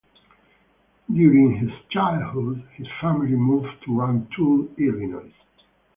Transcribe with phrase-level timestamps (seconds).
[1.13, 5.31] During his childhood, his family moved to Rantoul, Illinois.